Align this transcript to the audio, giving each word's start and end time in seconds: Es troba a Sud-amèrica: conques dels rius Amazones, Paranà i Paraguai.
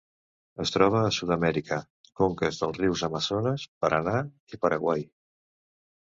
Es 0.63 0.69
troba 0.75 1.01
a 1.01 1.11
Sud-amèrica: 1.17 1.77
conques 2.21 2.57
dels 2.63 2.81
rius 2.81 3.05
Amazones, 3.09 3.67
Paranà 3.85 4.17
i 4.57 4.61
Paraguai. 4.67 5.07